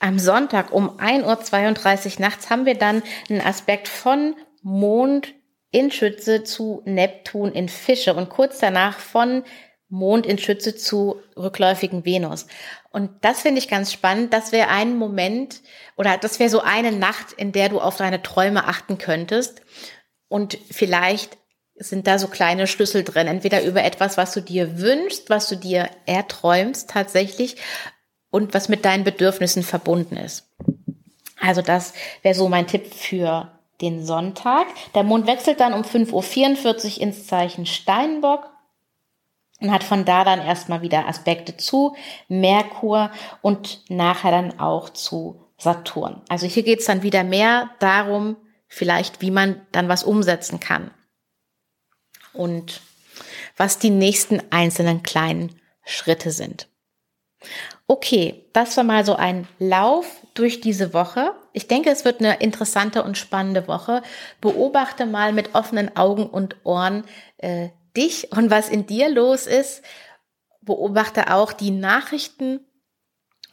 Am 0.00 0.18
Sonntag 0.18 0.72
um 0.72 0.98
1.32 0.98 2.16
Uhr 2.16 2.20
nachts 2.20 2.50
haben 2.50 2.66
wir 2.66 2.74
dann 2.74 3.02
einen 3.30 3.40
Aspekt 3.40 3.88
von 3.88 4.36
Mond 4.62 5.34
in 5.70 5.90
Schütze 5.90 6.44
zu 6.44 6.82
Neptun 6.84 7.52
in 7.52 7.68
Fische 7.68 8.14
und 8.14 8.28
kurz 8.28 8.58
danach 8.58 8.98
von 8.98 9.42
Mond 9.88 10.26
in 10.26 10.38
Schütze 10.38 10.74
zu 10.74 11.20
rückläufigen 11.36 12.04
Venus. 12.04 12.46
Und 12.90 13.10
das 13.20 13.42
finde 13.42 13.58
ich 13.58 13.68
ganz 13.68 13.92
spannend. 13.92 14.32
Das 14.32 14.52
wäre 14.52 14.68
ein 14.68 14.96
Moment 14.96 15.60
oder 15.96 16.16
das 16.16 16.38
wäre 16.38 16.50
so 16.50 16.60
eine 16.60 16.92
Nacht, 16.92 17.32
in 17.32 17.52
der 17.52 17.68
du 17.68 17.80
auf 17.80 17.96
deine 17.96 18.22
Träume 18.22 18.66
achten 18.66 18.98
könntest. 18.98 19.62
Und 20.28 20.58
vielleicht 20.70 21.36
sind 21.76 22.06
da 22.06 22.18
so 22.18 22.28
kleine 22.28 22.66
Schlüssel 22.66 23.04
drin, 23.04 23.26
entweder 23.26 23.62
über 23.64 23.82
etwas, 23.82 24.16
was 24.16 24.32
du 24.32 24.40
dir 24.40 24.78
wünschst, 24.78 25.28
was 25.28 25.48
du 25.48 25.56
dir 25.56 25.90
erträumst 26.06 26.90
tatsächlich 26.90 27.56
und 28.30 28.54
was 28.54 28.68
mit 28.68 28.84
deinen 28.84 29.04
Bedürfnissen 29.04 29.62
verbunden 29.62 30.16
ist. 30.16 30.48
Also 31.40 31.62
das 31.62 31.92
wäre 32.22 32.34
so 32.34 32.48
mein 32.48 32.66
Tipp 32.66 32.94
für 32.94 33.50
den 33.80 34.04
Sonntag. 34.04 34.66
Der 34.94 35.02
Mond 35.02 35.26
wechselt 35.26 35.60
dann 35.60 35.74
um 35.74 35.82
5.44 35.82 36.96
Uhr 36.96 37.02
ins 37.02 37.26
Zeichen 37.26 37.66
Steinbock 37.66 38.53
und 39.64 39.72
hat 39.72 39.82
von 39.82 40.04
da 40.04 40.24
dann 40.24 40.40
erstmal 40.40 40.82
wieder 40.82 41.08
Aspekte 41.08 41.56
zu 41.56 41.96
Merkur 42.28 43.10
und 43.40 43.80
nachher 43.88 44.30
dann 44.30 44.60
auch 44.60 44.90
zu 44.90 45.40
Saturn. 45.56 46.20
Also 46.28 46.46
hier 46.46 46.62
geht 46.62 46.80
es 46.80 46.84
dann 46.84 47.02
wieder 47.02 47.24
mehr 47.24 47.70
darum, 47.78 48.36
vielleicht, 48.68 49.22
wie 49.22 49.30
man 49.30 49.66
dann 49.72 49.88
was 49.88 50.04
umsetzen 50.04 50.60
kann. 50.60 50.90
Und 52.34 52.82
was 53.56 53.78
die 53.78 53.88
nächsten 53.88 54.42
einzelnen 54.50 55.02
kleinen 55.02 55.58
Schritte 55.86 56.30
sind. 56.30 56.68
Okay, 57.86 58.44
das 58.52 58.76
war 58.76 58.84
mal 58.84 59.06
so 59.06 59.14
ein 59.14 59.48
Lauf 59.58 60.06
durch 60.34 60.60
diese 60.60 60.92
Woche. 60.92 61.32
Ich 61.54 61.68
denke, 61.68 61.88
es 61.88 62.04
wird 62.04 62.20
eine 62.20 62.40
interessante 62.40 63.02
und 63.02 63.16
spannende 63.16 63.66
Woche. 63.66 64.02
Beobachte 64.42 65.06
mal 65.06 65.32
mit 65.32 65.54
offenen 65.54 65.96
Augen 65.96 66.26
und 66.26 66.56
Ohren 66.64 67.04
äh, 67.38 67.70
dich 67.96 68.32
und 68.32 68.50
was 68.50 68.68
in 68.68 68.86
dir 68.86 69.08
los 69.08 69.46
ist. 69.46 69.82
Beobachte 70.60 71.32
auch 71.32 71.52
die 71.52 71.70
Nachrichten 71.70 72.60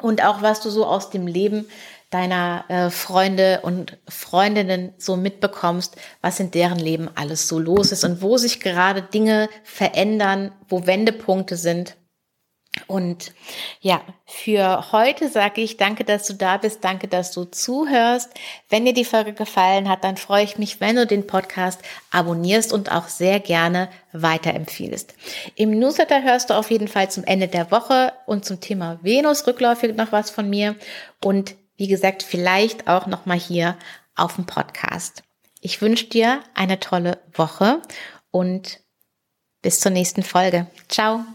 und 0.01 0.23
auch 0.23 0.41
was 0.41 0.62
du 0.62 0.69
so 0.69 0.86
aus 0.86 1.10
dem 1.10 1.27
Leben 1.27 1.67
deiner 2.10 2.65
äh, 2.67 2.89
Freunde 2.89 3.62
und 3.63 3.97
Freundinnen 4.08 4.93
so 4.97 5.15
mitbekommst, 5.15 5.95
was 6.21 6.39
in 6.39 6.51
deren 6.51 6.80
Leben 6.80 7.10
alles 7.15 7.47
so 7.47 7.58
los 7.58 7.91
ist 7.91 8.04
und 8.04 8.21
wo 8.21 8.38
sich 8.38 8.60
gerade 8.60 9.01
Dinge 9.01 9.49
verändern, 9.63 10.51
wo 10.67 10.86
Wendepunkte 10.86 11.56
sind. 11.56 11.95
Und 12.88 13.34
ja, 13.81 14.01
für 14.25 14.93
heute 14.93 15.29
sage 15.29 15.62
ich 15.62 15.75
danke, 15.75 16.05
dass 16.05 16.25
du 16.25 16.34
da 16.34 16.55
bist, 16.55 16.84
danke, 16.84 17.10
dass 17.10 17.34
du 17.34 17.43
zuhörst. 17.43 18.31
Wenn 18.69 18.86
dir 18.86 18.93
die 18.93 19.03
Folge 19.03 19.34
gefallen 19.34 19.89
hat, 19.89 20.05
dann 20.05 20.15
freue 20.15 20.45
ich 20.45 20.57
mich, 20.57 20.79
wenn 20.79 20.95
du 20.95 21.05
den 21.05 21.27
Podcast 21.27 21.81
abonnierst 22.12 22.71
und 22.71 22.89
auch 22.91 23.10
sehr 23.10 23.41
gerne 23.41 23.89
weiterempfiehlst. 24.13 25.15
Im 25.55 25.77
Newsletter 25.77 26.23
hörst 26.23 26.49
du 26.49 26.53
auf 26.53 26.71
jeden 26.71 26.88
Fall 26.88 27.12
zum 27.12 27.25
Ende 27.25 27.49
der 27.49 27.71
Woche 27.71 28.13
und 28.25 28.45
zum 28.45 28.62
Thema 28.62 28.99
Venus 29.01 29.45
rückläufig 29.45 29.95
noch 29.95 30.13
was 30.13 30.29
von 30.29 30.49
mir 30.49 30.75
und 31.21 31.55
wie 31.75 31.88
gesagt, 31.88 32.23
vielleicht 32.23 32.88
auch 32.88 33.05
noch 33.05 33.25
mal 33.25 33.39
hier 33.39 33.75
auf 34.15 34.36
dem 34.36 34.45
Podcast. 34.45 35.23
Ich 35.62 35.81
wünsche 35.81 36.05
dir 36.05 36.41
eine 36.53 36.79
tolle 36.79 37.19
Woche 37.34 37.81
und 38.29 38.79
bis 39.62 39.79
zur 39.79 39.91
nächsten 39.91 40.23
Folge. 40.23 40.67
Ciao. 40.89 41.25